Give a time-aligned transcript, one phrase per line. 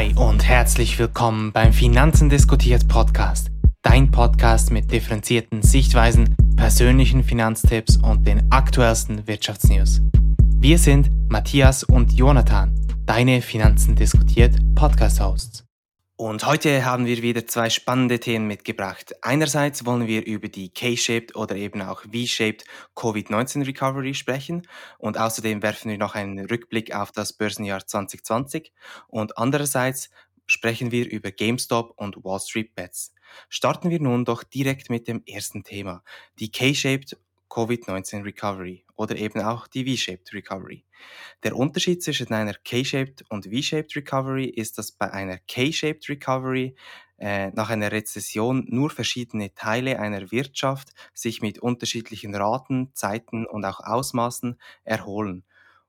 [0.00, 3.50] Hi und herzlich willkommen beim Finanzen diskutiert Podcast.
[3.82, 10.00] Dein Podcast mit differenzierten Sichtweisen, persönlichen Finanztipps und den aktuellsten Wirtschaftsnews.
[10.56, 12.74] Wir sind Matthias und Jonathan,
[13.04, 15.69] deine Finanzen diskutiert Podcast-Hosts.
[16.20, 19.14] Und heute haben wir wieder zwei spannende Themen mitgebracht.
[19.22, 25.62] Einerseits wollen wir über die K-shaped oder eben auch V-shaped Covid-19 Recovery sprechen und außerdem
[25.62, 28.70] werfen wir noch einen Rückblick auf das Börsenjahr 2020
[29.08, 30.10] und andererseits
[30.44, 33.14] sprechen wir über GameStop und Wall Street Bets.
[33.48, 36.02] Starten wir nun doch direkt mit dem ersten Thema,
[36.38, 37.16] die K-shaped
[37.50, 40.84] Covid-19 Recovery oder eben auch die V-Shaped Recovery.
[41.42, 46.76] Der Unterschied zwischen einer K-Shaped und V-Shaped Recovery ist, dass bei einer K-Shaped Recovery
[47.18, 53.64] äh, nach einer Rezession nur verschiedene Teile einer Wirtschaft sich mit unterschiedlichen Raten, Zeiten und
[53.64, 55.44] auch Ausmaßen erholen.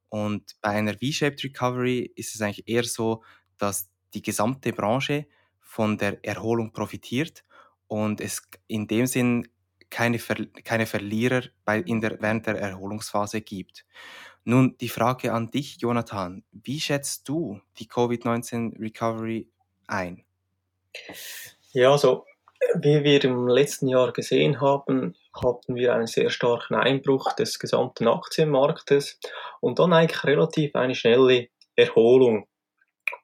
[0.09, 3.23] Und bei einer V-Shaped Recovery ist es eigentlich eher so,
[3.57, 5.27] dass die gesamte Branche
[5.59, 7.45] von der Erholung profitiert
[7.87, 9.47] und es in dem Sinn
[9.91, 13.85] keine, Ver keine Verlierer bei, in der, während der Erholungsphase gibt.
[14.43, 16.43] Nun die Frage an dich, Jonathan.
[16.51, 19.47] Wie schätzt du die Covid-19 Recovery
[19.87, 20.25] ein?
[21.73, 22.25] Ja, also
[22.75, 28.07] wie wir im letzten Jahr gesehen haben, hatten wir einen sehr starken Einbruch des gesamten
[28.07, 29.19] Aktienmarktes
[29.59, 32.47] und dann eigentlich relativ eine schnelle Erholung.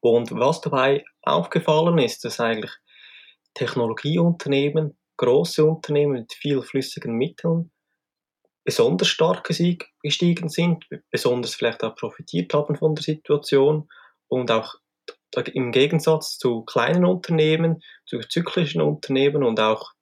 [0.02, 2.72] Und was dabei aufgefallen ist, dass eigentlich
[3.54, 7.72] Technologieunternehmen große Unternehmen mit viel flüssigen Mitteln
[8.64, 13.88] besonders stark gestiegen sind, besonders vielleicht auch profitiert haben von der Situation
[14.28, 14.76] und auch
[15.54, 19.94] im Gegensatz zu kleinen Unternehmen, zu zyklischen Unternehmen und auch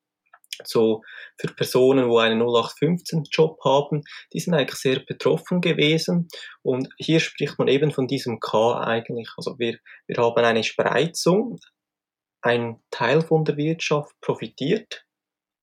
[0.63, 1.03] so
[1.38, 6.27] für Personen, wo einen 0815-Job haben, die sind eigentlich sehr betroffen gewesen.
[6.61, 9.29] Und hier spricht man eben von diesem K eigentlich.
[9.38, 11.59] Also wir, wir haben eine Spreizung.
[12.45, 15.06] Ein Teil von der Wirtschaft profitiert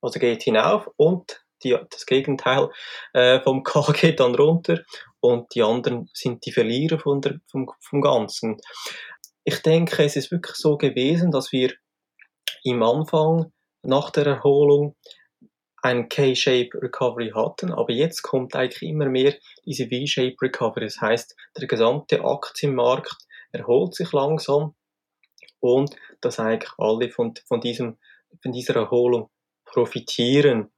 [0.02, 2.68] also geht hinauf und die, das Gegenteil
[3.14, 4.82] äh, vom K geht dann runter
[5.20, 8.56] und die anderen sind die Verlierer von der, vom, vom Ganzen.
[9.44, 11.72] Ich denke, es ist wirklich so gewesen, dass wir
[12.64, 14.96] im Anfang nach der Erholung
[15.82, 19.34] ein K-Shape Recovery hatten, aber jetzt kommt eigentlich immer mehr
[19.64, 20.84] diese V-Shape Recovery.
[20.84, 23.16] Das heißt, der gesamte Aktienmarkt
[23.50, 24.74] erholt sich langsam
[25.58, 27.98] und dass eigentlich alle von, von, diesem,
[28.40, 29.30] von dieser Erholung
[29.64, 30.70] profitieren.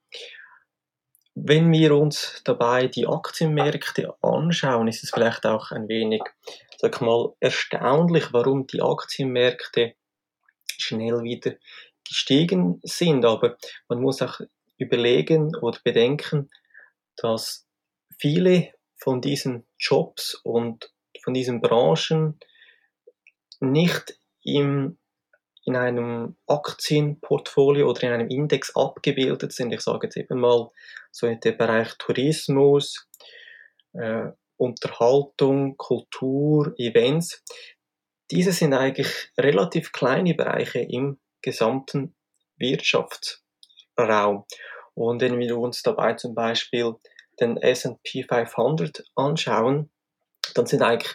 [1.34, 6.22] Wenn wir uns dabei die Aktienmärkte anschauen, ist es vielleicht auch ein wenig,
[6.78, 9.94] sag mal, erstaunlich, warum die Aktienmärkte
[10.78, 11.55] schnell wieder
[12.09, 13.25] gestiegen sind.
[13.25, 13.56] Aber
[13.88, 14.41] man muss auch
[14.78, 16.50] überlegen oder bedenken,
[17.16, 17.66] dass
[18.19, 22.38] viele von diesen Jobs und von diesen Branchen
[23.61, 24.99] nicht im
[25.64, 29.72] in einem Aktienportfolio oder in einem Index abgebildet sind.
[29.72, 30.70] Ich sage jetzt eben mal
[31.10, 33.08] so in dem Bereich Tourismus,
[33.94, 34.26] äh,
[34.56, 37.42] Unterhaltung, Kultur, Events.
[38.30, 42.14] Diese sind eigentlich relativ kleine Bereiche im gesamten
[42.56, 44.44] Wirtschaftsraum.
[44.94, 46.94] Und wenn wir uns dabei zum Beispiel
[47.41, 49.91] den S&P 500 anschauen,
[50.54, 51.14] dann sind eigentlich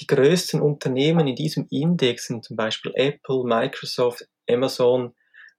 [0.00, 5.14] die größten Unternehmen in diesem Index sind zum Beispiel Apple, Microsoft, Amazon,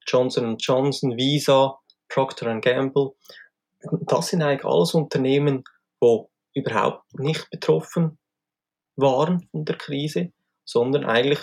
[0.06, 1.78] Johnson Johnson, Visa,
[2.08, 3.12] Procter Gamble.
[4.06, 5.64] Das sind eigentlich alles Unternehmen,
[6.00, 8.18] wo überhaupt nicht betroffen
[8.96, 10.32] waren von der Krise,
[10.64, 11.40] sondern eigentlich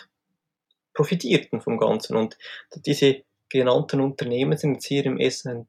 [0.93, 2.15] profitierten vom Ganzen.
[2.15, 2.37] Und
[2.85, 5.65] diese genannten Unternehmen sind jetzt hier im S&P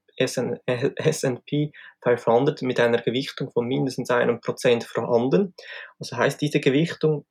[2.03, 5.55] 500 mit einer Gewichtung von mindestens einem Prozent vorhanden.
[5.99, 7.27] Also heißt diese Gewichtung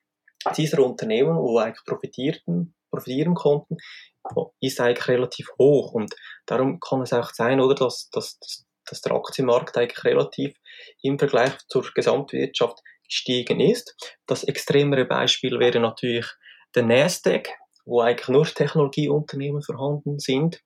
[0.56, 3.78] dieser Unternehmen, wo eigentlich profitierten, profitieren konnten,
[4.62, 6.14] ist eigentlich relativ hoch und
[6.46, 8.38] darum kann es auch sein, oder, dass, dass,
[8.86, 10.56] dass der Aktienmarkt eigentlich relativ
[11.02, 13.96] im Vergleich zur Gesamtwirtschaft gestiegen ist.
[14.26, 16.28] Das extremere Beispiel wäre natürlich
[16.76, 17.50] der Nasdaq,
[17.86, 20.62] wo eigentlich nur Technologieunternehmen vorhanden sind.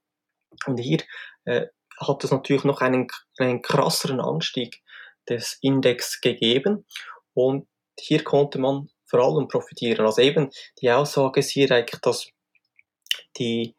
[0.65, 1.01] Und hier
[1.45, 1.67] äh,
[2.01, 3.07] hat es natürlich noch einen,
[3.37, 4.81] einen krasseren Anstieg
[5.29, 6.85] des Index gegeben.
[7.33, 7.67] Und
[7.99, 10.05] hier konnte man vor allem profitieren.
[10.05, 10.49] Also eben
[10.81, 12.27] die Aussage ist hier eigentlich, dass
[13.37, 13.75] die,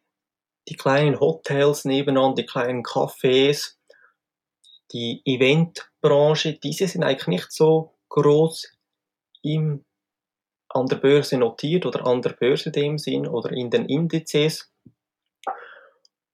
[0.68, 3.76] die kleinen Hotels nebenan, die kleinen Cafés,
[4.92, 8.76] die Eventbranche, diese sind eigentlich nicht so groß
[9.42, 9.84] im
[10.74, 14.72] an der Börse notiert oder an der Börse dem Sinn oder in den Indizes.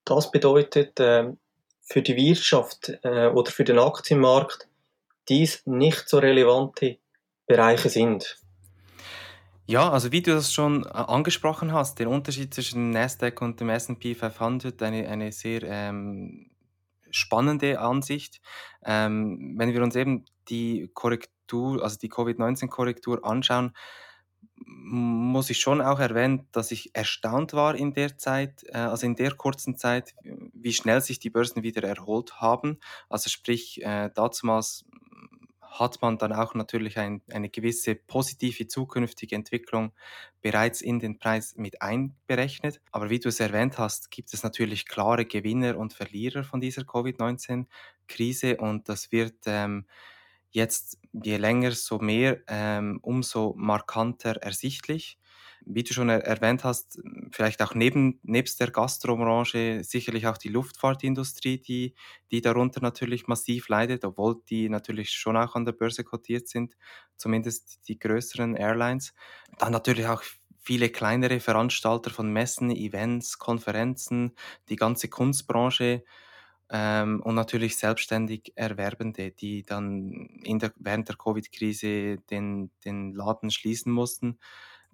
[0.05, 1.33] Das bedeutet äh,
[1.89, 4.69] für die Wirtschaft äh, oder für den Aktienmarkt
[5.29, 6.99] dies nicht so relevante
[7.47, 8.39] Bereiche sind.
[9.67, 13.69] Ja, also wie du das schon äh, angesprochen hast, der Unterschied zwischen Nasdaq und dem
[13.69, 16.51] S&P 500, eine, eine sehr ähm,
[17.11, 18.41] spannende Ansicht.
[18.85, 23.73] Ähm, wenn wir uns eben die Korrektur, also die Covid-19-Korrektur anschauen,
[24.65, 29.17] muss ich schon auch erwähnen, dass ich erstaunt war in der Zeit, äh, also in
[29.17, 32.79] der kurzen Zeit, wie schnell sich die Börsen wieder erholt haben.
[33.09, 34.85] Also sprich, äh, damals
[35.79, 39.93] hat man dann auch natürlich ein, eine gewisse positive zukünftige Entwicklung
[40.41, 42.81] bereits in den Preis mit einberechnet.
[42.91, 46.85] Aber wie du es erwähnt hast, gibt es natürlich klare Gewinner und Verlierer von dieser
[46.85, 49.87] Covid-19-Krise und das wird ähm,
[50.51, 55.19] jetzt je länger, so mehr, ähm, umso markanter ersichtlich.
[55.65, 56.99] Wie du schon er erwähnt hast,
[57.33, 61.95] vielleicht auch neben, nebst der Gastrobranche sicherlich auch die Luftfahrtindustrie, die,
[62.31, 66.75] die darunter natürlich massiv leidet, obwohl die natürlich schon auch an der Börse kotiert sind,
[67.17, 69.13] zumindest die größeren Airlines.
[69.59, 70.23] Dann natürlich auch
[70.61, 74.35] viele kleinere Veranstalter von Messen, Events, Konferenzen,
[74.69, 76.05] die ganze Kunstbranche,
[76.71, 83.93] ähm, und natürlich selbstständig Erwerbende, die dann der, während der Covid-Krise den, den Laden schließen
[83.93, 84.39] mussten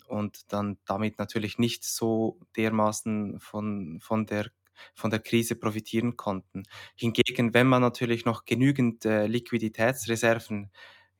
[0.08, 4.50] und dann damit natürlich nicht so dermaßen von, von der
[4.94, 6.64] von der Krise profitieren konnten.
[6.96, 10.72] Hingegen, wenn man natürlich noch genügend äh, Liquiditätsreserven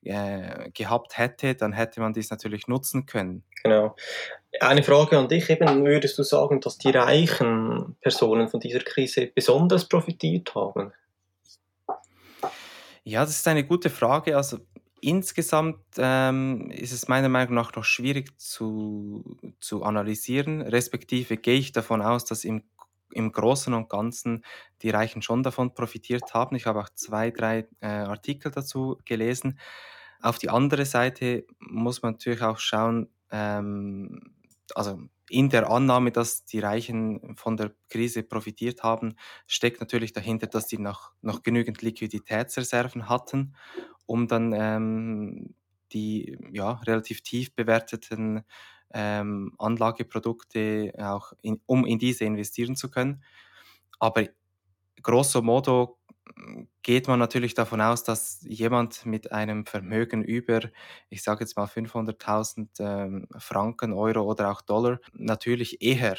[0.05, 3.43] äh, gehabt hätte, dann hätte man dies natürlich nutzen können.
[3.63, 3.97] Genau.
[4.61, 9.27] Eine Frage an dich eben, würdest du sagen, dass die reichen Personen von dieser Krise
[9.27, 10.93] besonders profitiert haben?
[13.03, 14.37] Ja, das ist eine gute Frage.
[14.37, 14.59] Also
[15.01, 21.73] insgesamt ähm, ist es meiner Meinung nach noch schwierig zu, zu analysieren, respektive gehe ich
[21.73, 22.63] davon aus, dass im,
[23.13, 24.45] im Großen und Ganzen
[24.81, 26.57] die Reichen schon davon profitiert haben.
[26.57, 29.59] Ich habe auch zwei, drei äh, Artikel dazu gelesen.
[30.25, 34.33] Auf die andere Seite muss man natürlich auch schauen, ähm,
[34.75, 34.99] also
[35.29, 39.17] in der Annahme, dass die Reichen von der Krise profitiert haben,
[39.47, 43.55] steckt natürlich dahinter, dass sie noch, noch genügend Liquiditätsreserven hatten,
[44.07, 45.55] um dann ähm,
[45.93, 48.45] die ja, relativ tief bewerteten
[48.95, 53.23] ähm, Anlageprodukte auch in, um in diese investieren zu können.
[54.01, 54.25] Aber
[55.03, 55.99] grosso modo
[56.83, 60.61] geht man natürlich davon aus, dass jemand mit einem Vermögen über,
[61.09, 66.17] ich sage jetzt mal 500.000 ähm, Franken, Euro oder auch Dollar, natürlich eher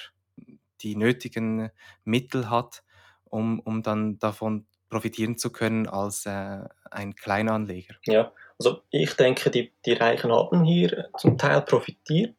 [0.82, 1.72] die nötigen
[2.04, 2.84] Mittel hat,
[3.26, 6.60] um, um dann davon profitieren zu können als äh,
[6.92, 7.96] ein Kleinanleger.
[8.06, 12.36] Ja, also ich denke, die, die Reichen haben hier zum Teil profitiert,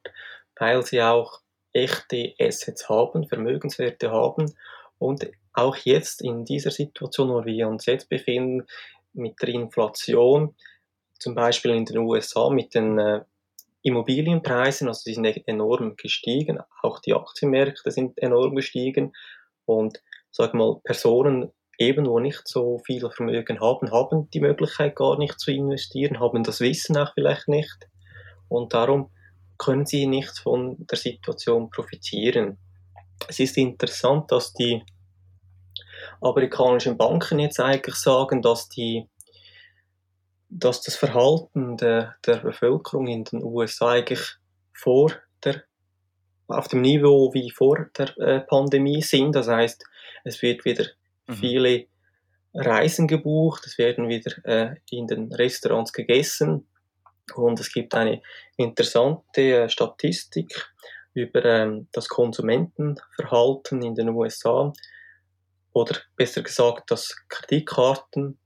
[0.59, 1.41] weil sie auch
[1.73, 4.55] echte Assets haben, Vermögenswerte haben
[4.99, 8.67] und auch jetzt in dieser Situation, wo wir uns jetzt befinden,
[9.13, 10.55] mit der Inflation,
[11.19, 13.23] zum Beispiel in den USA mit den äh,
[13.83, 19.13] Immobilienpreisen, also die sind enorm gestiegen, auch die Aktienmärkte sind enorm gestiegen
[19.65, 25.19] und sag mal Personen eben wo nicht so viel Vermögen haben, haben die Möglichkeit gar
[25.19, 27.89] nicht zu investieren, haben das Wissen auch vielleicht nicht
[28.49, 29.11] und darum
[29.59, 32.59] können sie nicht von der Situation profitieren.
[33.29, 34.83] Es ist interessant, dass die
[36.21, 39.09] amerikanischen Banken jetzt eigentlich sagen, dass die
[40.49, 44.37] dass das Verhalten der, der Bevölkerung in den USA eigentlich
[44.73, 45.13] vor
[45.45, 45.65] der
[46.49, 49.35] auf dem Niveau wie vor der äh, Pandemie sind.
[49.35, 49.85] Das heißt,
[50.23, 50.85] es wird wieder
[51.27, 51.35] mhm.
[51.35, 51.87] viele
[52.55, 56.67] Reisen gebucht, es werden wieder äh, in den Restaurants gegessen
[57.35, 58.23] und es gibt eine
[58.57, 60.73] interessante äh, Statistik
[61.15, 64.73] über ähm, das Konsumentenverhalten in den USA
[65.77, 68.39] oder besser gesagt, dass Kreditkarten,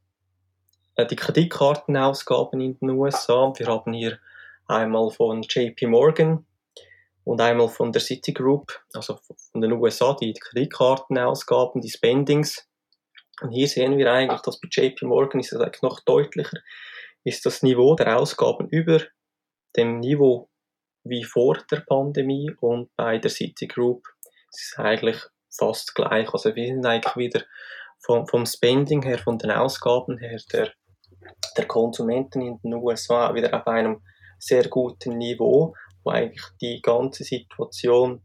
[0.96, 4.18] äh, die Kreditkartenausgaben in den USA, wir haben hier
[4.66, 6.44] einmal von JP Morgan
[7.22, 9.20] und einmal von der Citigroup, also
[9.52, 12.68] von den USA, die Kreditkartenausgaben, die Spendings.
[13.40, 16.58] Und hier sehen wir eigentlich, dass bei JP Morgan ist es eigentlich noch deutlicher,
[17.22, 19.02] ist das Niveau der Ausgaben über
[19.76, 20.50] dem Niveau
[21.04, 24.02] wie vor der Pandemie und bei der Citigroup
[24.50, 26.32] ist es eigentlich fast gleich.
[26.32, 27.42] Also wir sind eigentlich wieder
[28.00, 30.72] vom, vom Spending her, von den Ausgaben her der,
[31.56, 34.02] der Konsumenten in den USA wieder auf einem
[34.38, 38.22] sehr guten Niveau, wo eigentlich die ganze Situation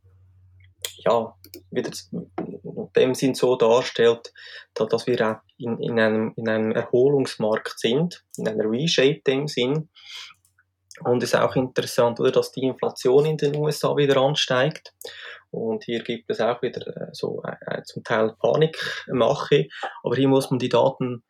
[0.97, 1.35] ja,
[1.71, 4.33] wieder in dem Sinn so darstellt,
[4.73, 9.89] dass wir auch in, in, einem, in einem Erholungsmarkt sind, in einer Reshape dem Sinn.
[11.03, 14.93] Und es ist auch interessant, oder, dass die Inflation in den USA wieder ansteigt.
[15.55, 19.67] Und hier gibt es auch wieder äh, so äh, zum Teil Panikmache.
[20.03, 21.23] Aber hier muss man die Daten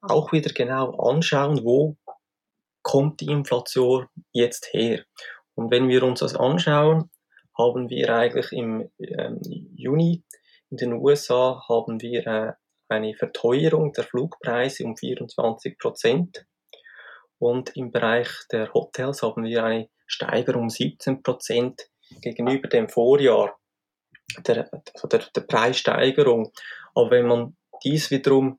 [0.00, 1.96] auch wieder genau anschauen, wo
[2.82, 5.04] kommt die Inflation jetzt her.
[5.54, 7.10] Und wenn wir uns das anschauen,
[7.58, 9.40] haben wir eigentlich im ähm,
[9.74, 10.22] Juni
[10.70, 12.52] in den USA haben wir äh,
[12.88, 16.46] eine Verteuerung der Flugpreise um 24 Prozent.
[17.38, 21.88] Und im Bereich der Hotels haben wir eine Steigerung um 17 Prozent
[22.20, 23.55] gegenüber dem Vorjahr,
[24.46, 26.52] der, also der, der Preissteigerung.
[26.94, 28.58] Aber wenn man dies wiederum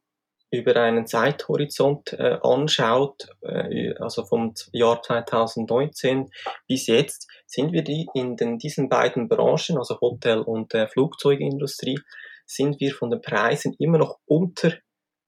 [0.49, 6.29] über einen Zeithorizont äh, anschaut, äh, also vom Jahr 2019
[6.67, 11.99] bis jetzt, sind wir die in den, diesen beiden Branchen, also Hotel und äh, Flugzeugindustrie,
[12.45, 14.73] sind wir von den Preisen immer noch unter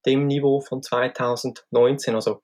[0.05, 2.15] dem Niveau von 2019.
[2.15, 2.41] Also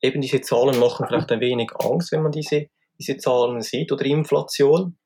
[0.00, 2.66] eben diese Zahlen machen vielleicht ein wenig Angst, wenn man diese,
[2.98, 4.98] diese Zahlen sieht oder Inflation.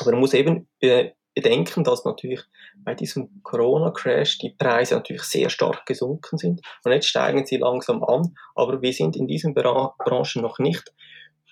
[0.00, 2.40] Aber man muss eben äh, bedenken, dass natürlich
[2.78, 8.02] bei diesem Corona-Crash die Preise natürlich sehr stark gesunken sind und jetzt steigen sie langsam
[8.02, 10.92] an, aber wir sind in diesen Bra Branchen noch nicht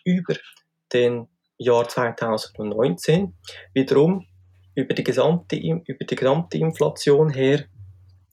[0.05, 0.35] über
[0.93, 3.35] den Jahr 2019.
[3.75, 4.27] Wiederum
[4.75, 7.65] über die gesamte, über die gesamte Inflation her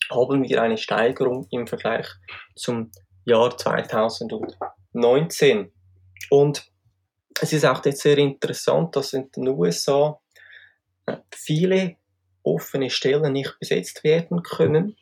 [0.10, 2.07] haben wir eine Steigerung im Vergleich
[2.55, 2.91] zum
[3.25, 5.72] Jahr 2019.
[6.31, 6.65] Und
[7.39, 10.19] es ist auch jetzt sehr interessant, dass in den USA
[11.31, 11.95] viele
[12.43, 14.95] offene Stellen nicht besetzt werden können.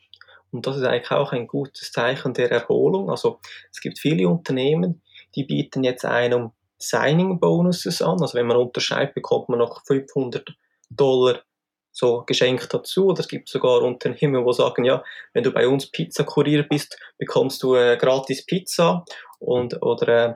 [0.50, 3.10] Und das ist eigentlich auch ein gutes Zeichen der Erholung.
[3.10, 3.40] Also
[3.70, 5.02] es gibt viele Unternehmen,
[5.34, 8.20] die bieten jetzt einem Signing-Bonuses an.
[8.20, 10.54] Also wenn man unterschreibt, bekommt man noch 500
[10.90, 11.40] Dollar
[11.90, 13.06] so geschenkt dazu.
[13.06, 17.62] Oder es gibt sogar Unternehmen, die sagen, ja, wenn du bei uns Pizza-Kurier bist, bekommst
[17.62, 19.04] du äh, gratis Pizza.
[19.38, 20.34] Und, oder äh,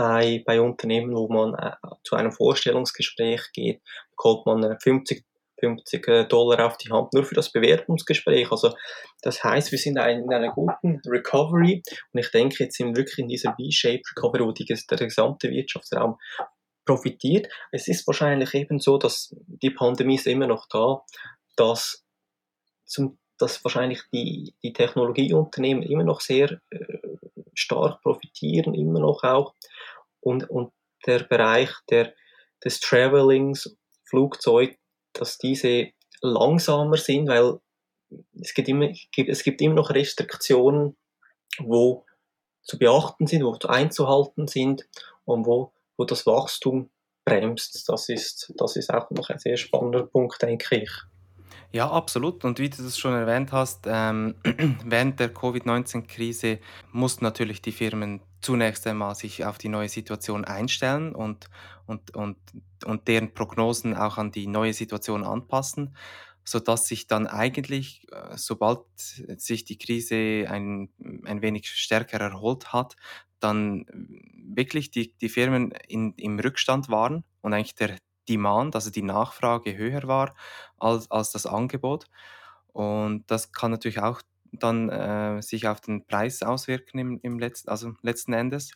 [0.00, 5.26] bei, bei Unternehmen, wo man äh, zu einem Vorstellungsgespräch geht, bekommt man 50,
[5.58, 8.50] 50 Dollar auf die Hand nur für das Bewerbungsgespräch.
[8.50, 8.74] Also
[9.20, 11.82] das heißt, wir sind in einer guten Recovery
[12.14, 15.50] und ich denke, jetzt sind wir wirklich in dieser V-Shaped Recovery, wo die, der gesamte
[15.50, 16.16] Wirtschaftsraum
[16.86, 17.52] profitiert.
[17.70, 21.02] Es ist wahrscheinlich eben so, dass die Pandemie ist immer noch da,
[21.56, 22.06] dass,
[22.86, 26.98] zum, dass wahrscheinlich die, die Technologieunternehmen immer noch sehr äh,
[27.52, 29.54] stark profitieren, immer noch auch
[30.20, 30.72] und, und
[31.06, 32.14] der Bereich der,
[32.64, 34.76] des Travelings, Flugzeug,
[35.12, 35.88] dass diese
[36.20, 37.58] langsamer sind, weil
[38.40, 40.96] es gibt immer, es gibt immer noch Restriktionen,
[41.58, 42.04] wo
[42.62, 44.86] zu beachten sind, wo einzuhalten sind
[45.24, 46.90] und wo, wo das Wachstum
[47.24, 47.88] bremst.
[47.88, 50.90] Das ist, das ist auch noch ein sehr spannender Punkt, denke ich.
[51.72, 52.44] Ja, absolut.
[52.44, 54.34] Und wie du das schon erwähnt hast, ähm,
[54.84, 56.58] während der Covid-19-Krise
[56.92, 61.48] mussten natürlich die Firmen zunächst einmal sich auf die neue Situation einstellen und,
[61.86, 62.36] und, und,
[62.84, 65.96] und deren Prognosen auch an die neue Situation anpassen,
[66.44, 70.90] sodass sich dann eigentlich, äh, sobald sich die Krise ein,
[71.24, 72.96] ein wenig stärker erholt hat,
[73.40, 73.86] dann
[74.54, 77.96] wirklich die, die Firmen in, im Rückstand waren und eigentlich der,
[78.30, 80.34] Demand, also die Nachfrage höher war
[80.78, 82.06] als, als das Angebot.
[82.72, 87.68] Und das kann natürlich auch dann äh, sich auf den Preis auswirken im, im letzten,
[87.70, 88.72] also letzten Endes.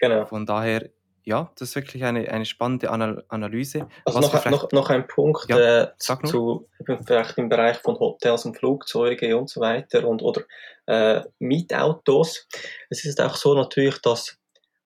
[0.00, 0.26] Genau.
[0.26, 0.90] Von daher,
[1.24, 3.88] ja, das ist wirklich eine, eine spannende Anal Analyse.
[4.04, 6.68] Also noch, noch, noch ein Punkt ja, äh, zu,
[7.06, 10.42] vielleicht im Bereich von Hotels und Flugzeuge und so weiter und oder
[10.86, 12.48] äh, Mietautos.
[12.90, 14.36] Es ist auch so natürlich, dass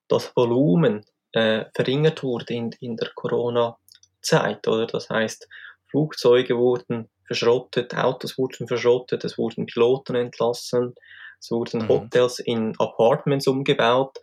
[0.08, 3.78] das Volumen äh, verringert wurde in, in der Corona-
[4.26, 4.86] Zeit, oder?
[4.86, 5.48] Das heißt,
[5.90, 10.94] Flugzeuge wurden verschrottet, Autos wurden verschrottet, es wurden Piloten entlassen,
[11.40, 11.88] es wurden mhm.
[11.88, 14.18] Hotels in Apartments umgebaut.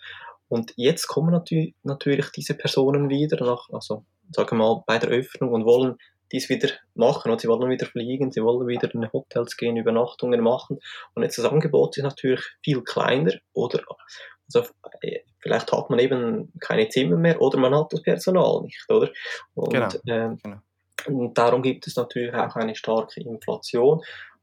[0.48, 5.10] Und jetzt kommen natü natürlich diese Personen wieder nach, also sagen wir mal, bei der
[5.10, 5.98] Öffnung und wollen
[6.32, 10.42] dies wieder machen und sie wollen wieder fliegen, sie wollen wieder in Hotels gehen, Übernachtungen
[10.42, 10.80] machen.
[11.14, 13.84] Und jetzt das Angebot ist natürlich viel kleiner oder
[14.54, 14.70] also,
[15.02, 19.10] äh, vielleicht hat man eben keine Zimmer mehr oder man hat das Personal nicht, oder?
[19.54, 19.90] Und, genau.
[20.08, 20.58] Ähm, genau.
[21.08, 24.02] Und darum gibt es natürlich auch eine starke Inflation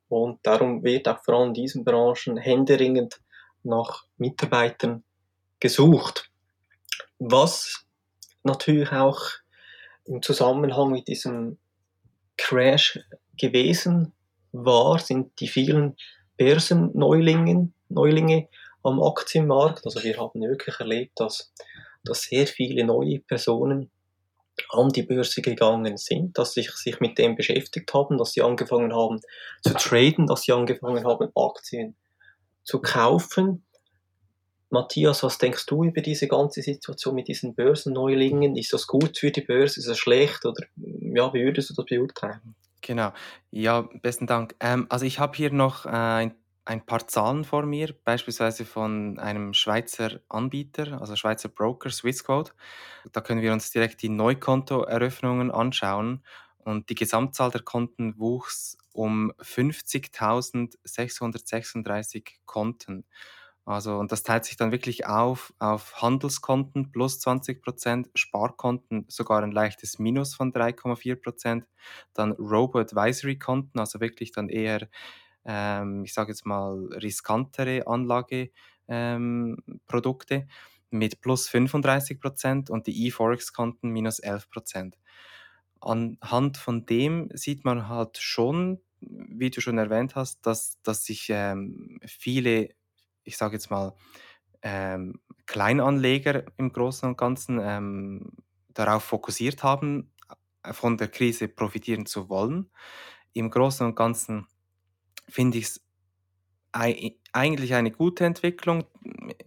[0.09, 3.21] und darum wird auch vor allem in diesen Branchen händeringend
[3.63, 5.05] nach Mitarbeitern
[5.61, 6.31] gesucht.
[7.19, 7.85] Was
[8.43, 9.21] natürlich auch
[10.05, 11.59] im Zusammenhang mit diesem
[12.37, 12.99] Crash
[13.39, 14.13] gewesen
[14.53, 15.97] war, sind die vielen
[16.37, 18.49] Börsenneulinge, Neulinge,
[18.83, 19.85] am Aktienmarkt.
[19.85, 21.53] Also wir haben wirklich erlebt, dass,
[22.03, 23.91] dass sehr viele neue Personen
[24.71, 28.95] an die Börse gegangen sind, dass sie sich mit dem beschäftigt haben, dass sie angefangen
[28.95, 29.21] haben
[29.63, 31.95] zu traden, dass sie angefangen haben, Aktien
[32.63, 33.65] zu kaufen.
[34.71, 38.57] Matthias, was denkst du über diese ganze Situation mit diesen Börsenneulingen?
[38.57, 39.81] Ist das gut für die Börse?
[39.81, 40.47] Ist das schlecht?
[40.47, 42.55] Oder ja, wie würdest du das beurteilen?
[42.81, 43.13] Genau.
[43.51, 44.55] Ja, besten Dank.
[44.61, 49.19] Ähm, also ich habe hier noch äh, ein ein paar Zahlen vor mir, beispielsweise von
[49.19, 52.53] einem Schweizer Anbieter, also Schweizer Broker, Swissquote.
[53.13, 56.25] Da können wir uns direkt die Neukontoeröffnungen anschauen
[56.59, 63.05] und die Gesamtzahl der Konten wuchs um 50.636 Konten.
[63.67, 69.53] Also, und das teilt sich dann wirklich auf auf Handelskonten plus 20% Sparkonten sogar ein
[69.53, 71.67] leichtes Minus von 3,4%
[72.15, 74.89] dann Robo-Advisory-Konten, also wirklich dann eher,
[75.45, 78.53] ähm, ich sage jetzt mal, riskantere Anlageprodukte
[78.89, 79.57] ähm,
[80.91, 84.95] mit plus 35% und die eForex-Konten minus 11%
[85.81, 91.29] Anhand von dem sieht man halt schon, wie du schon erwähnt hast, dass, dass sich
[91.31, 92.69] ähm, viele
[93.25, 93.95] ich sage jetzt mal,
[94.63, 98.33] ähm, Kleinanleger im Großen und Ganzen ähm,
[98.69, 100.13] darauf fokussiert haben,
[100.63, 102.71] äh, von der Krise profitieren zu wollen.
[103.33, 104.47] Im Großen und Ganzen
[105.31, 105.81] finde ich es
[106.73, 108.85] eigentlich eine gute Entwicklung,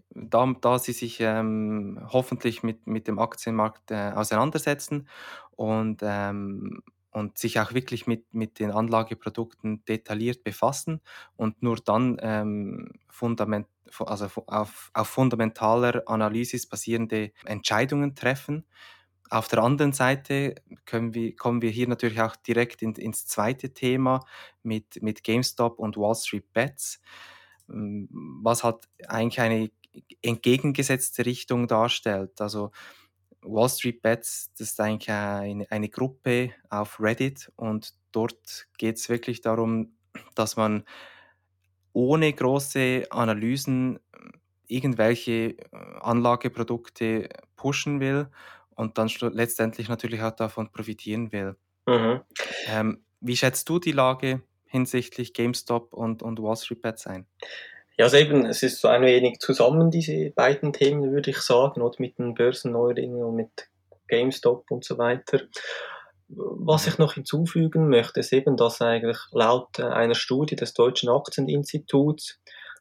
[0.10, 5.08] da, da sie sich ähm, hoffentlich mit, mit dem Aktienmarkt äh, auseinandersetzen
[5.52, 11.00] und ähm, und sich auch wirklich mit, mit den Anlageprodukten detailliert befassen
[11.36, 13.68] und nur dann ähm, fundament,
[14.00, 18.66] also auf, auf fundamentaler Analysis basierende Entscheidungen treffen.
[19.34, 20.54] Auf der anderen Seite
[20.92, 24.24] wir, kommen wir hier natürlich auch direkt in, ins zweite Thema
[24.62, 27.02] mit, mit GameStop und Wall Street Bets,
[27.68, 28.08] ähm,
[28.44, 29.72] was halt eigentlich eine
[30.22, 32.40] entgegengesetzte Richtung darstellt.
[32.42, 32.70] Also
[33.42, 39.10] Wall Street Bets, das ist eigentlich eine, eine Gruppe auf Reddit und dort geht es
[39.10, 39.96] wirklich darum,
[40.36, 40.84] dass man
[41.92, 44.00] ohne große Analysen
[44.68, 45.58] irgendwelche äh,
[46.02, 48.30] Anlageprodukte pushen will
[48.75, 51.56] und dann letztendlich natürlich auch davon profitieren will.
[51.86, 52.22] Mhm.
[52.68, 57.25] Ähm, wie schätzt du die Lage hinsichtlich GameStop und, und Wall Street Bets ein?
[57.98, 61.82] Ja, also eben, es ist so ein wenig zusammen, diese beiden Themen, würde ich sagen,
[61.82, 63.69] oder mit den Börsenneuringen und mit
[64.08, 65.41] GameStop und so weiter.
[66.28, 72.39] Was ich noch hinzufügen möchte, ist eben, dass eigentlich laut einer Studie des Deutschen Aktieninstituts,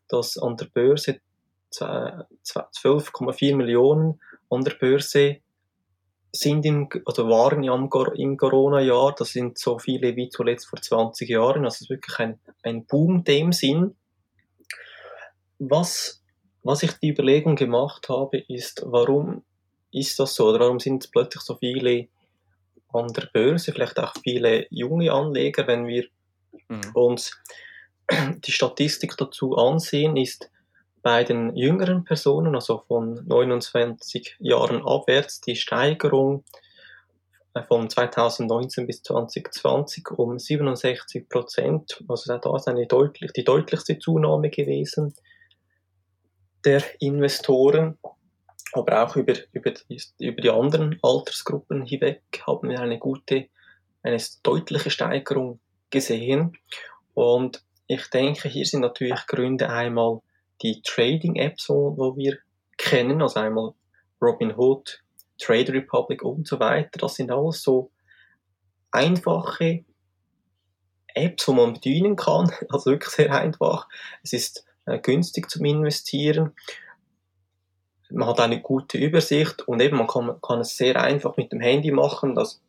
[0.08, 1.20] dass an der Börse
[1.74, 5.38] 12,4 Millionen an der Börse
[6.32, 11.28] sind im, oder waren im, im Corona-Jahr, das sind so viele wie zuletzt vor 20
[11.28, 13.94] Jahren, also es ist wirklich ein, ein Boom dem Sinn
[15.68, 16.22] was,
[16.62, 19.44] was ich die Überlegung gemacht habe, ist, warum
[19.90, 20.48] ist das so?
[20.48, 22.08] Oder warum sind plötzlich so viele
[22.92, 26.06] an der Börse, vielleicht auch viele junge Anleger, wenn wir
[26.68, 26.90] mhm.
[26.94, 27.40] uns
[28.44, 30.50] die Statistik dazu ansehen, ist
[31.02, 36.44] bei den jüngeren Personen, also von 29 Jahren abwärts, die Steigerung
[37.54, 42.02] äh, von 2019 bis 2020 um 67 Prozent.
[42.08, 45.14] Also da ist eine deutlich, die deutlichste Zunahme gewesen
[46.64, 47.98] der Investoren,
[48.72, 49.72] aber auch über, über,
[50.18, 53.48] über die anderen Altersgruppen hinweg haben wir eine gute,
[54.02, 55.60] eine deutliche Steigerung
[55.90, 56.56] gesehen.
[57.14, 60.20] Und ich denke, hier sind natürlich Gründe einmal
[60.62, 62.38] die Trading-Apps, wo wir
[62.76, 63.74] kennen, also einmal
[64.20, 65.02] Robinhood,
[65.38, 66.98] Trade Republic und so weiter.
[66.98, 67.90] Das sind alles so
[68.92, 69.84] einfache
[71.14, 73.88] Apps, wo man bedienen kann, also wirklich sehr einfach.
[74.22, 76.52] Es ist äh, günstig zum Investieren.
[78.10, 81.60] Man hat eine gute Übersicht und eben man kann, kann es sehr einfach mit dem
[81.60, 82.34] Handy machen.
[82.34, 82.62] Das,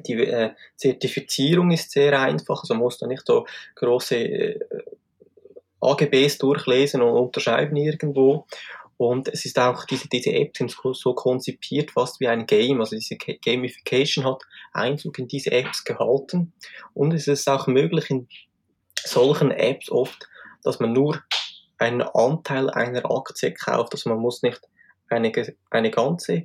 [0.00, 4.60] die äh, Zertifizierung ist sehr einfach, also man muss da nicht so große äh,
[5.84, 8.46] AGBs durchlesen und unterschreiben irgendwo.
[8.96, 12.80] Und es ist auch, diese, diese Apps sind so konzipiert, fast wie ein Game.
[12.80, 14.42] Also diese Gamification hat
[14.72, 16.52] Einzug in diese Apps gehalten.
[16.92, 18.28] Und es ist auch möglich in
[19.04, 20.28] solchen Apps oft,
[20.62, 21.20] dass man nur
[21.78, 23.92] einen Anteil einer Aktie kauft.
[23.92, 24.60] Also man muss nicht
[25.08, 25.32] eine,
[25.70, 26.44] eine ganze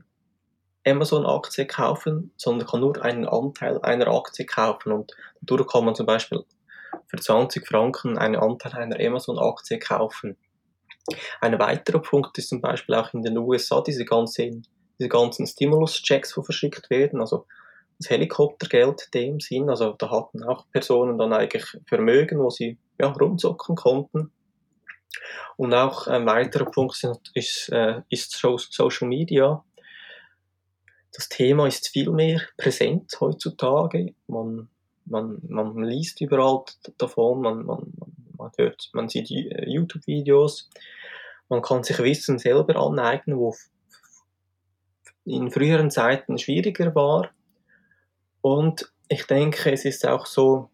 [0.85, 4.91] Amazon-Aktie kaufen, sondern kann nur einen Anteil einer Aktie kaufen.
[4.91, 6.43] Und dadurch kann man zum Beispiel
[7.07, 10.37] für 20 Franken einen Anteil einer Amazon-Aktie kaufen.
[11.41, 14.67] Ein weiterer Punkt ist zum Beispiel auch in den USA diese ganzen,
[14.99, 17.45] diese ganzen Stimulus-Checks, die verschickt werden, also
[17.99, 19.69] das Helikoptergeld in dem Sinn.
[19.69, 24.31] Also da hatten auch Personen dann eigentlich Vermögen, wo sie ja, rumzocken konnten.
[25.57, 29.63] Und auch ein weiterer Punkt ist, äh, ist Social Media.
[31.11, 34.13] Das Thema ist viel mehr präsent heutzutage.
[34.27, 34.69] Man,
[35.09, 36.63] man, man liest überall
[36.97, 37.93] davon, man, man,
[38.37, 40.69] man hört, man sieht äh, YouTube-Videos.
[41.49, 43.55] Man kann sich Wissen selber aneignen, wo
[45.25, 47.31] in früheren Zeiten schwieriger war.
[48.41, 50.69] Und ich denke, es ist auch so,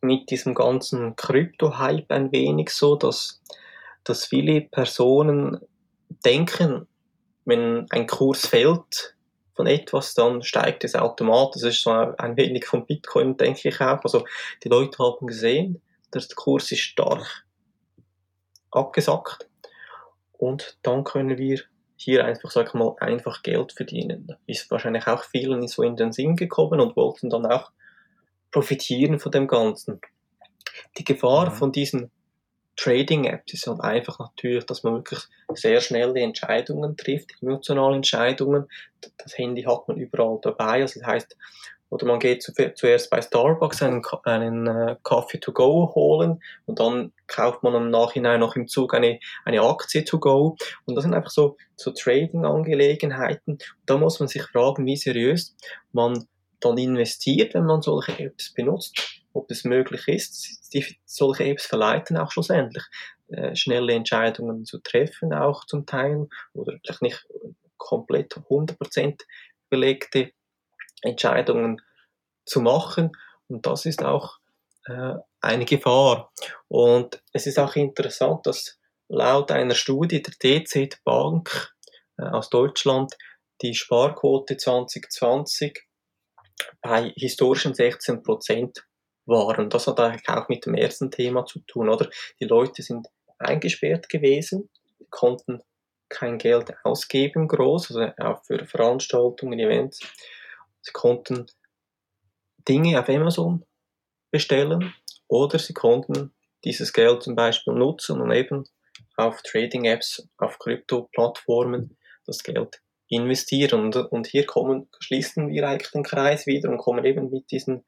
[0.00, 3.42] mit diesem ganzen Krypto-Hype ein wenig so, dass,
[4.04, 5.60] dass viele Personen
[6.24, 6.86] denken,
[7.44, 9.16] wenn ein Kurs fällt
[9.54, 11.62] von etwas, dann steigt es automatisch.
[11.62, 14.02] Das ist so ein wenig von Bitcoin, denke ich auch.
[14.02, 14.24] Also
[14.62, 17.44] die Leute haben gesehen, dass der Kurs ist stark
[18.70, 19.48] abgesackt
[20.32, 21.60] und dann können wir
[21.96, 24.36] hier einfach, sag ich mal, einfach Geld verdienen.
[24.46, 27.70] Ist wahrscheinlich auch vielen so in den Sinn gekommen und wollten dann auch
[28.50, 30.00] profitieren von dem Ganzen.
[30.98, 31.54] Die Gefahr mhm.
[31.54, 32.10] von diesen
[32.76, 35.20] Trading-Apps ist halt einfach natürlich, dass man wirklich
[35.54, 38.66] sehr schnelle Entscheidungen trifft, emotionale Entscheidungen.
[39.18, 40.82] Das Handy hat man überall dabei.
[40.82, 41.36] Also das heißt,
[41.90, 47.12] oder man geht zuerst bei Starbucks einen, einen äh, Coffee to go holen und dann
[47.28, 50.56] kauft man im Nachhinein noch im Zug eine, eine Aktie to go.
[50.86, 53.58] Und das sind einfach so, so Trading-Angelegenheiten.
[53.86, 55.56] Da muss man sich fragen, wie seriös
[55.92, 56.26] man
[56.58, 60.72] dann investiert, wenn man solche Apps benutzt, ob es möglich ist.
[60.72, 62.84] Die, solche Apps verleiten auch schlussendlich,
[63.28, 67.26] äh, schnelle Entscheidungen zu treffen, auch zum Teil, oder vielleicht nicht
[67.76, 69.20] komplett 100%
[69.68, 70.32] belegte
[71.02, 71.82] Entscheidungen
[72.46, 73.12] zu machen.
[73.48, 74.38] Und das ist auch
[74.86, 76.32] äh, eine Gefahr.
[76.68, 81.74] Und es ist auch interessant, dass laut einer Studie der DZ Bank
[82.16, 83.16] äh, aus Deutschland
[83.62, 85.86] die Sparquote 2020
[86.80, 88.86] bei historischen 16 Prozent
[89.26, 89.70] waren.
[89.70, 92.08] Das hat eigentlich auch mit dem ersten Thema zu tun, oder?
[92.40, 93.08] Die Leute sind
[93.38, 94.70] eingesperrt gewesen,
[95.10, 95.62] konnten
[96.08, 100.00] kein Geld ausgeben groß, also auch für Veranstaltungen, Events.
[100.82, 101.46] Sie konnten
[102.68, 103.64] Dinge auf Amazon
[104.30, 104.94] bestellen
[105.28, 106.32] oder sie konnten
[106.64, 108.64] dieses Geld zum Beispiel nutzen und eben
[109.16, 113.80] auf Trading-Apps, auf Krypto-Plattformen das Geld investieren.
[113.80, 117.84] Und, und hier kommen, schließen wir eigentlich den Kreis wieder und kommen eben mit diesen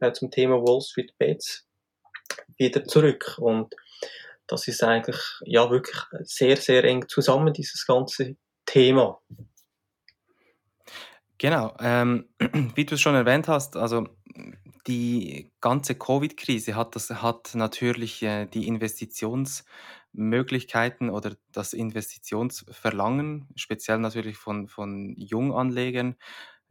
[0.00, 1.66] äh, zum Thema Wall Street Bets
[2.56, 3.36] wieder zurück.
[3.38, 3.74] Und
[4.46, 8.36] das ist eigentlich ja wirklich sehr, sehr eng zusammen, dieses ganze
[8.66, 9.20] Thema.
[11.38, 12.28] Genau, ähm,
[12.74, 14.06] wie du es schon erwähnt hast, also
[14.86, 24.68] die ganze Covid-Krise hat, hat natürlich äh, die Investitionsmöglichkeiten oder das Investitionsverlangen, speziell natürlich von,
[24.68, 26.16] von Junganlegern,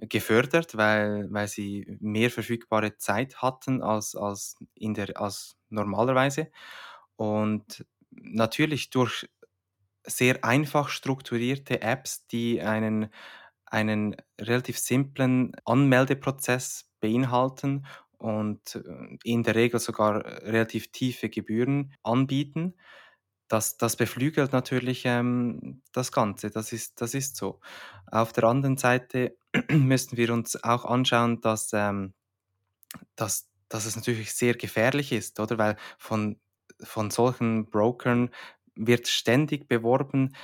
[0.01, 6.51] gefördert, weil, weil sie mehr verfügbare Zeit hatten als, als, in der, als normalerweise.
[7.15, 9.29] Und natürlich durch
[10.05, 13.09] sehr einfach strukturierte Apps, die einen
[13.65, 17.85] einen relativ simplen Anmeldeprozess beinhalten
[18.17, 22.75] und äh, in der Regel sogar relativ tiefe Gebühren anbieten.
[23.47, 27.61] Das, das beflügelt natürlich ähm, das Ganze, das ist, das ist so.
[28.11, 29.37] Auf der anderen Seite
[29.71, 32.13] müssen wir uns auch anschauen, dass, ähm,
[33.15, 35.57] dass, dass es natürlich sehr gefährlich ist, oder?
[35.57, 36.39] Weil von,
[36.81, 38.29] von solchen Brokern
[38.75, 40.35] wird ständig beworben,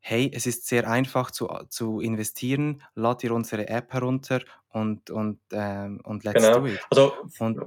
[0.00, 5.40] hey, es ist sehr einfach zu, zu investieren, lad dir unsere App herunter und, und,
[5.52, 6.60] ähm, und let's genau.
[6.60, 6.80] do it.
[6.90, 7.60] Also, und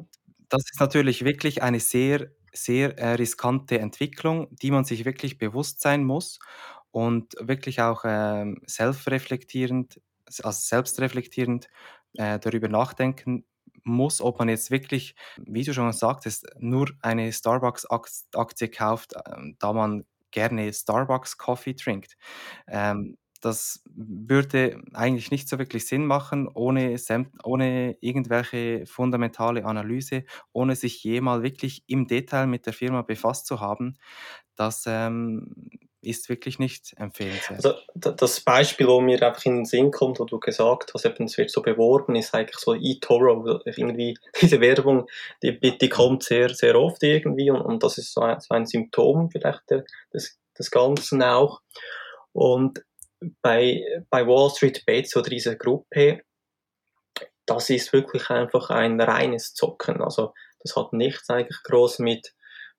[0.49, 5.81] das ist natürlich wirklich eine sehr, sehr äh, riskante Entwicklung, die man sich wirklich bewusst
[5.81, 6.39] sein muss
[6.91, 10.01] und wirklich auch ähm, selbstreflektierend,
[10.39, 11.67] also selbstreflektierend
[12.15, 13.45] äh, darüber nachdenken
[13.83, 19.19] muss, ob man jetzt wirklich, wie du schon sagtest, nur eine Starbucks-Aktie kauft, äh,
[19.59, 22.17] da man gerne Starbucks Coffee trinkt.
[22.67, 26.95] Ähm, das würde eigentlich nicht so wirklich Sinn machen, ohne,
[27.43, 33.59] ohne irgendwelche fundamentale Analyse, ohne sich jemals wirklich im Detail mit der Firma befasst zu
[33.59, 33.95] haben.
[34.55, 35.55] Das ähm,
[36.01, 37.65] ist wirklich nicht empfehlenswert.
[37.65, 41.25] Also das Beispiel, wo mir einfach in den Sinn kommt, wo du gesagt hast, eben,
[41.25, 43.61] es wird so beworben, ist eigentlich so eToro.
[43.65, 45.07] Irgendwie diese Werbung,
[45.43, 48.65] die, die kommt sehr, sehr oft irgendwie und, und das ist so ein, so ein
[48.65, 49.61] Symptom vielleicht
[50.13, 51.61] des, des Ganzen auch.
[52.33, 52.83] Und
[53.41, 56.21] bei, bei Wall Street Bets oder dieser Gruppe,
[57.45, 60.01] das ist wirklich einfach ein reines Zocken.
[60.01, 62.33] Also das hat nichts eigentlich groß mit,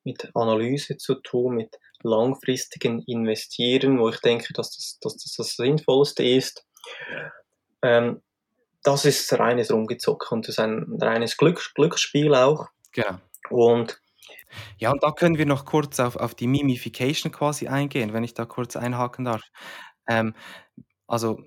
[0.05, 5.57] mit Analyse zu tun, mit langfristigen Investieren, wo ich denke, dass das dass das, das
[5.57, 6.65] Sinnvollste ist.
[7.83, 8.23] Ähm,
[8.83, 12.67] das ist reines Rumgezocken und das ist ein reines Glück, Glücksspiel auch.
[12.93, 13.19] Genau.
[13.51, 14.01] Und
[14.79, 18.35] ja, und da können wir noch kurz auf, auf die Mimification quasi eingehen, wenn ich
[18.35, 19.43] da kurz einhaken darf.
[20.09, 20.35] Ähm,
[21.07, 21.39] also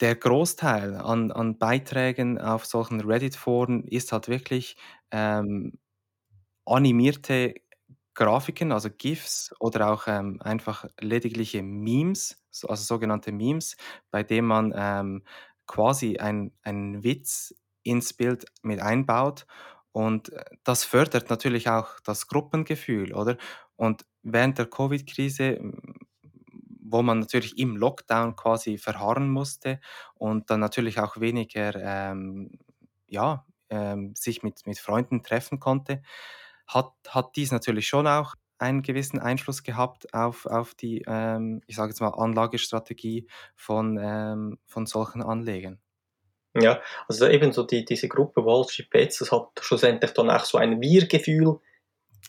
[0.00, 4.76] der Großteil an, an Beiträgen auf solchen Reddit-Foren ist halt wirklich
[5.10, 5.78] ähm,
[6.64, 7.54] animierte
[8.14, 13.76] Grafiken, also GIFs oder auch ähm, einfach ledigliche Memes, also sogenannte Memes,
[14.10, 15.22] bei denen man ähm,
[15.66, 16.52] quasi einen
[17.02, 19.46] Witz ins Bild mit einbaut
[19.92, 23.36] Und äh, das fördert natürlich auch das Gruppengefühl, oder?
[23.76, 25.58] Und während der Covid-Krise,
[26.80, 29.80] wo man natürlich im Lockdown quasi verharren musste
[30.14, 32.50] und dann natürlich auch weniger, ähm,
[33.06, 36.02] ja, ähm, sich mit, mit Freunden treffen konnte,
[36.66, 41.76] hat, hat dies natürlich schon auch einen gewissen Einfluss gehabt auf, auf die, ähm, ich
[41.76, 45.80] sage jetzt mal, Anlagestrategie von, ähm, von solchen Anlegern.
[46.56, 50.44] Ja, also eben so die, diese Gruppe Wall Street Bets, das hat schlussendlich dann auch
[50.44, 51.58] so ein Wir-Gefühl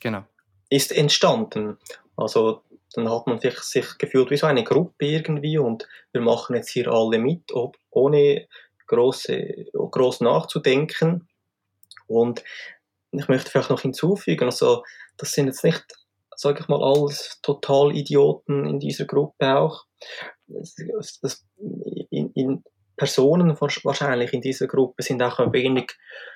[0.02, 0.24] genau.
[0.70, 1.78] ist entstanden.
[2.18, 2.64] Also
[2.96, 6.70] dann hat man sich, sich gefühlt wie so eine Gruppe irgendwie und wir machen jetzt
[6.70, 8.48] hier alle mit, ob, ohne
[8.88, 11.28] große, groß nachzudenken.
[12.08, 12.44] Und
[13.20, 14.84] ich möchte vielleicht noch hinzufügen, also
[15.18, 15.84] das sind jetzt nicht,
[16.36, 19.86] sage ich mal, alles Total-Idioten in dieser Gruppe auch.
[20.48, 21.46] Das,
[22.10, 22.64] in, in
[22.98, 25.92] Personen wahrscheinlich in dieser Gruppe sind auch ein wenig,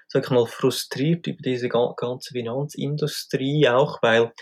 [0.08, 4.34] sag ich mal, frustriert über diese ganze Finanzindustrie auch, weil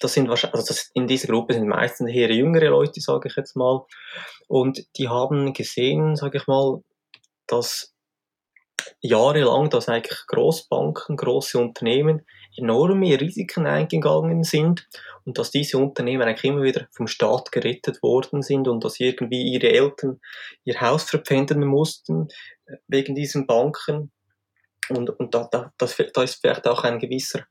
[0.00, 3.36] das sind wahrscheinlich, also das, in dieser Gruppe sind meistens eher jüngere Leute, sage ich
[3.36, 3.84] jetzt mal,
[4.48, 6.82] und die haben gesehen, sage ich mal,
[7.46, 7.91] dass
[9.02, 12.24] jahrelang, dass eigentlich Großbanken, große Unternehmen
[12.56, 14.88] enorme Risiken eingegangen sind
[15.24, 19.42] und dass diese Unternehmen eigentlich immer wieder vom Staat gerettet worden sind und dass irgendwie
[19.42, 20.20] ihre Eltern
[20.64, 22.28] ihr Haus verpfänden mussten
[22.66, 24.12] äh, wegen diesen Banken.
[24.88, 27.46] Und, und da, da, das, da ist vielleicht auch ein gewisser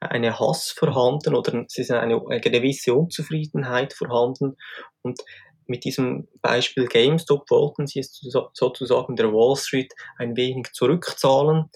[0.00, 4.56] eine Hass vorhanden oder es ist eine, eine gewisse Unzufriedenheit vorhanden
[5.02, 5.20] und
[5.66, 8.20] mit diesem Beispiel GameStop wollten sie es
[8.52, 11.70] sozusagen der Wall Street ein wenig zurückzahlen.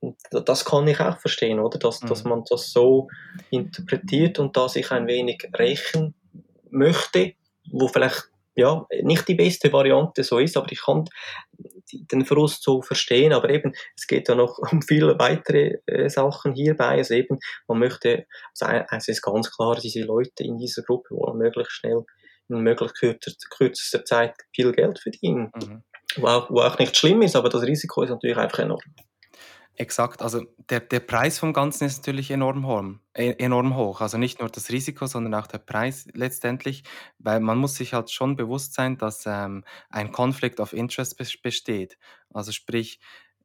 [0.00, 1.78] Und das kann ich auch verstehen, oder?
[1.78, 2.08] Dass, mhm.
[2.08, 3.08] dass man das so
[3.50, 6.14] interpretiert und da sich ein wenig rächen
[6.70, 7.34] möchte,
[7.70, 11.06] wo vielleicht ja, nicht die beste Variante so ist, aber ich kann
[11.92, 16.52] den Frust so verstehen, aber eben, es geht ja noch um viele weitere äh, Sachen
[16.52, 18.26] hierbei, also eben, man möchte,
[18.60, 22.04] also es ist ganz klar, diese Leute in dieser Gruppe wollen möglichst schnell
[22.54, 25.50] in möglichst kürzester, kürzester Zeit viel Geld verdienen.
[25.54, 25.82] Mhm.
[26.16, 28.80] Wo, auch, wo auch nicht schlimm ist, aber das Risiko ist natürlich einfach enorm.
[29.74, 32.84] Exakt, also der, der Preis vom Ganzen ist natürlich enorm hoch,
[33.14, 34.02] e, enorm hoch.
[34.02, 36.84] Also nicht nur das Risiko, sondern auch der Preis letztendlich,
[37.18, 41.96] weil man muss sich halt schon bewusst sein, dass ähm, ein Conflict of Interest besteht.
[42.34, 43.00] Also sprich,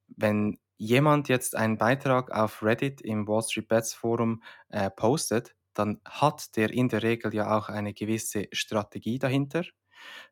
[0.10, 6.02] wenn jemand jetzt einen Beitrag auf Reddit im Wall Street Bets Forum äh, postet, dann
[6.06, 9.64] hat der in der Regel ja auch eine gewisse Strategie dahinter.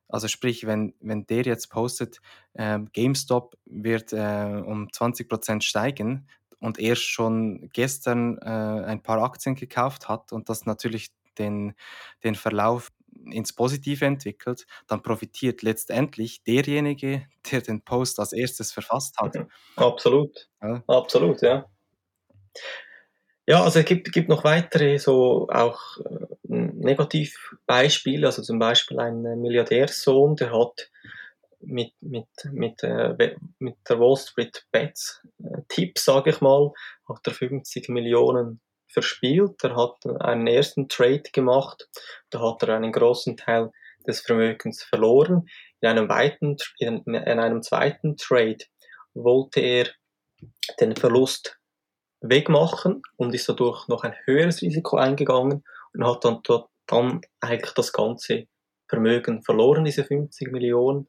[0.07, 2.21] Also sprich, wenn, wenn der jetzt postet,
[2.53, 6.27] äh, GameStop wird äh, um 20% steigen
[6.59, 8.45] und er schon gestern äh,
[8.85, 11.73] ein paar Aktien gekauft hat und das natürlich den,
[12.23, 12.91] den Verlauf
[13.31, 19.35] ins Positive entwickelt, dann profitiert letztendlich derjenige, der den Post als erstes verfasst hat.
[19.75, 20.49] Absolut.
[20.61, 20.83] Ja.
[20.87, 21.65] Absolut, ja.
[23.47, 29.23] Ja, also es gibt, gibt noch weitere so auch äh, Negativbeispiele, also zum Beispiel ein
[29.23, 30.89] äh, Milliardärssohn, der hat
[31.59, 36.71] mit, mit, mit, äh, mit der Wall Street Bets äh, Tipp, sage ich mal,
[37.07, 39.63] hat er 50 Millionen verspielt.
[39.63, 41.87] Er hat einen ersten Trade gemacht,
[42.31, 43.71] da hat er einen großen Teil
[44.07, 45.47] des Vermögens verloren.
[45.81, 48.59] In einem, weiten, in, in einem zweiten Trade
[49.13, 49.87] wollte er
[50.79, 51.59] den Verlust
[52.29, 56.41] wegmachen und ist dadurch noch ein höheres Risiko eingegangen und hat dann,
[56.87, 58.47] dann eigentlich das ganze
[58.87, 61.07] Vermögen verloren, diese 50 Millionen.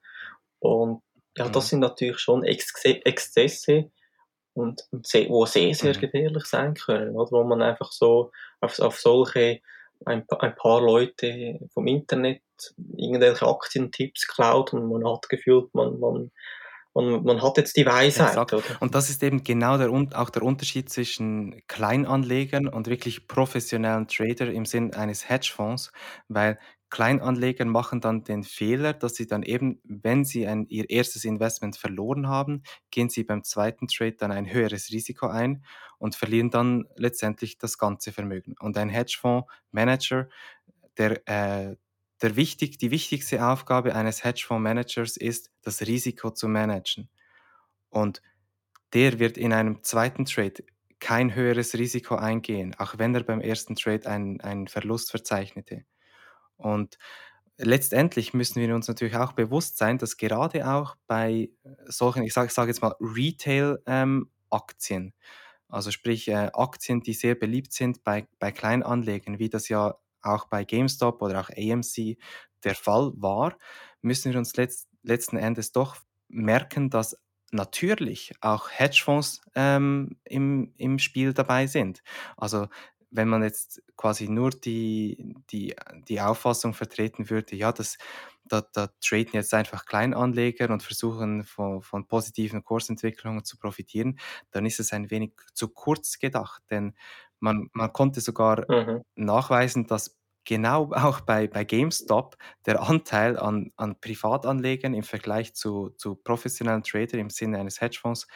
[0.58, 1.02] Und
[1.36, 1.68] ja, das mhm.
[1.68, 3.90] sind natürlich schon Exzesse
[4.54, 6.00] und, sehr, wo sehr, sehr mhm.
[6.00, 7.30] gefährlich sein können, oder?
[7.30, 9.60] wo man einfach so auf, auf solche
[10.04, 12.42] ein, ein paar Leute vom Internet
[12.96, 16.30] irgendwelche Aktientipps klaut und man hat gefühlt, man, man
[16.96, 18.34] und man hat jetzt die Weisheit.
[18.80, 24.50] Und das ist eben genau der, auch der Unterschied zwischen Kleinanlegern und wirklich professionellen Trader
[24.50, 25.92] im Sinn eines Hedgefonds,
[26.28, 31.26] weil Kleinanleger machen dann den Fehler, dass sie dann eben, wenn sie ein, ihr erstes
[31.26, 35.64] Investment verloren haben, gehen sie beim zweiten Trade dann ein höheres Risiko ein
[35.98, 38.54] und verlieren dann letztendlich das ganze Vermögen.
[38.58, 40.30] Und ein Hedgefondsmanager,
[40.96, 41.76] der äh,
[42.22, 47.08] der wichtig, die wichtigste Aufgabe eines Hedgefondsmanagers ist, das Risiko zu managen.
[47.90, 48.22] Und
[48.92, 50.64] der wird in einem zweiten Trade
[50.98, 55.84] kein höheres Risiko eingehen, auch wenn er beim ersten Trade einen, einen Verlust verzeichnete.
[56.56, 56.98] Und
[57.58, 61.50] letztendlich müssen wir uns natürlich auch bewusst sein, dass gerade auch bei
[61.86, 65.12] solchen, ich sage sag jetzt mal, Retail-Aktien, ähm,
[65.68, 70.46] also sprich äh, Aktien, die sehr beliebt sind bei, bei Kleinanlegern, wie das ja auch
[70.46, 72.16] bei GameStop oder auch AMC
[72.64, 73.56] der Fall war,
[74.02, 75.96] müssen wir uns letzt, letzten Endes doch
[76.28, 77.16] merken, dass
[77.52, 82.02] natürlich auch Hedgefonds ähm, im, im Spiel dabei sind.
[82.36, 82.66] Also
[83.10, 85.74] wenn man jetzt quasi nur die, die,
[86.08, 87.98] die Auffassung vertreten würde, ja, das,
[88.44, 94.18] da, da traden jetzt einfach Kleinanleger und versuchen von, von positiven Kursentwicklungen zu profitieren,
[94.50, 96.62] dann ist es ein wenig zu kurz gedacht.
[96.70, 96.94] Denn
[97.40, 99.02] man, man konnte sogar mhm.
[99.14, 105.90] nachweisen, dass genau auch bei, bei GameStop der Anteil an, an Privatanlegern im Vergleich zu,
[105.98, 108.26] zu professionellen Tradern im Sinne eines Hedgefonds,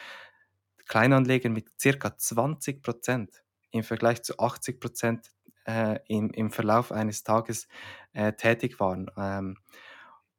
[0.87, 5.31] Kleinanlegern mit circa 20 Prozent im Vergleich zu 80 Prozent
[5.65, 7.67] äh, im, im Verlauf eines Tages
[8.13, 9.09] äh, tätig waren.
[9.17, 9.57] Ähm,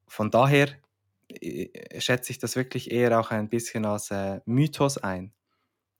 [0.06, 0.68] von daher
[1.28, 5.32] äh, schätze ich das wirklich eher auch ein bisschen als äh, Mythos ein,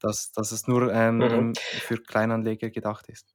[0.03, 1.55] dass, dass es nur ähm, mhm.
[1.55, 3.33] für Kleinanleger gedacht ist.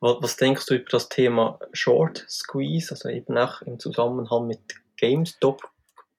[0.00, 4.60] Was denkst du über das Thema Short Squeeze, also eben auch im Zusammenhang mit
[4.98, 5.70] GameStop?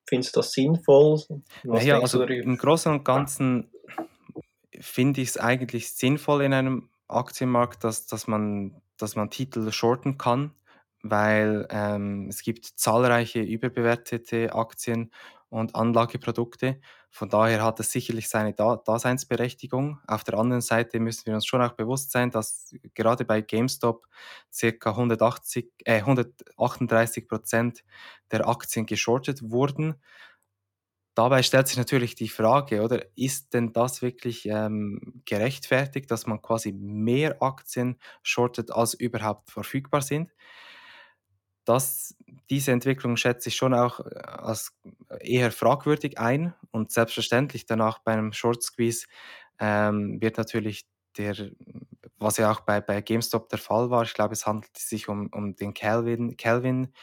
[0.08, 1.21] Findest du das sinnvoll?
[1.63, 3.69] Was naja, also im Großen und Ganzen
[4.80, 10.17] finde ich es eigentlich sinnvoll in einem Aktienmarkt, dass, dass, man, dass man Titel shorten
[10.17, 10.51] kann,
[11.03, 15.12] weil ähm, es gibt zahlreiche überbewertete Aktien
[15.49, 16.80] und Anlageprodukte.
[17.17, 19.99] Von daher hat es sicherlich seine Daseinsberechtigung.
[20.06, 24.06] Auf der anderen Seite müssen wir uns schon auch bewusst sein, dass gerade bei GameStop
[24.53, 27.84] circa 180, äh, 138 Prozent
[28.32, 29.95] der Aktien geschortet wurden.
[31.15, 36.43] Dabei stellt sich natürlich die Frage, oder ist denn das wirklich ähm, gerechtfertigt, dass man
[36.43, 40.36] quasi mehr Aktien shortet, als überhaupt verfügbar sind?
[41.65, 42.15] Das,
[42.50, 44.74] diese Entwicklung schätze ich schon auch äh, als
[45.20, 49.08] eher fragwürdig ein und selbstverständlich danach bei einem Short Squeeze
[49.60, 51.36] ähm, wird natürlich der,
[52.18, 55.30] was ja auch bei, bei GameStop der Fall war, ich glaube, es handelt sich um,
[55.34, 56.94] um den Calvin, Calvin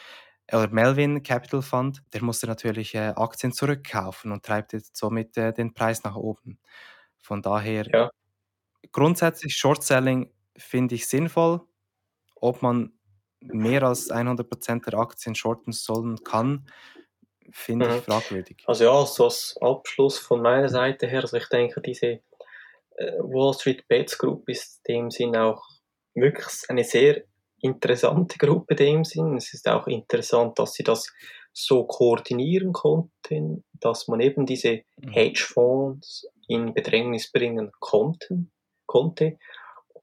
[0.52, 5.52] oder Melvin Capital Fund, der musste natürlich äh, Aktien zurückkaufen und treibt jetzt somit äh,
[5.52, 6.58] den Preis nach oben.
[7.18, 8.10] Von daher ja.
[8.92, 11.62] grundsätzlich Short Selling finde ich sinnvoll.
[12.36, 12.92] Ob man
[13.52, 16.66] mehr als 100% der Aktien shorten sollen kann,
[17.50, 17.96] finde mhm.
[17.96, 18.62] ich fragwürdig.
[18.66, 22.20] Also ja, so als Abschluss von meiner Seite her, also ich denke, diese
[22.96, 25.62] äh, Wall Street Bets Group ist in dem Sinn auch
[26.14, 27.24] wirklich eine sehr
[27.60, 29.36] interessante Gruppe in dem Sinn.
[29.36, 31.12] Es ist auch interessant, dass sie das
[31.52, 35.10] so koordinieren konnten, dass man eben diese mhm.
[35.10, 38.50] Hedgefonds in Bedrängnis bringen konnten,
[38.86, 39.38] konnte.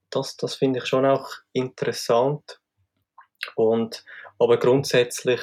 [0.10, 2.61] Das, das finde ich schon auch interessant.
[3.56, 4.04] Und,
[4.40, 5.42] aber grundsätzlich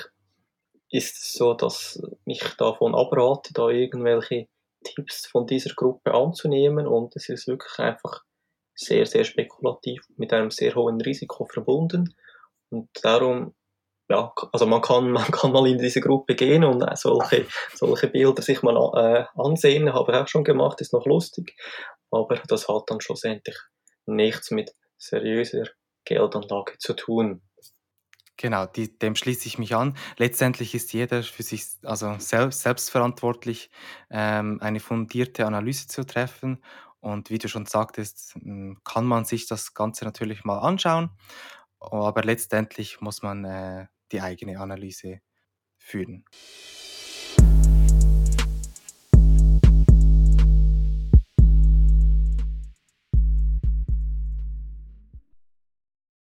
[0.91, 4.49] ist es so, dass ich davon abrate, da irgendwelche
[4.85, 6.87] Tipps von dieser Gruppe anzunehmen.
[6.87, 8.23] Und es ist wirklich einfach
[8.75, 12.15] sehr, sehr spekulativ mit einem sehr hohen Risiko verbunden.
[12.71, 13.55] Und darum
[14.11, 18.43] ja, also man kann, man kann mal in diese Gruppe gehen und solche, solche Bilder
[18.43, 21.55] sich mal äh, ansehen, habe ich auch schon gemacht, ist noch lustig,
[22.11, 23.57] aber das hat dann schlussendlich
[24.07, 25.65] nichts mit seriöser
[26.05, 27.43] Geldanlage zu tun.
[28.40, 29.96] Genau, die, dem schließe ich mich an.
[30.16, 33.68] Letztendlich ist jeder für sich also selbst, selbstverantwortlich,
[34.11, 36.62] ähm, eine fundierte Analyse zu treffen.
[37.01, 41.11] Und wie du schon sagtest, hm, kann man sich das Ganze natürlich mal anschauen,
[41.81, 45.20] aber letztendlich muss man äh, die eigene Analyse
[45.79, 46.24] führen.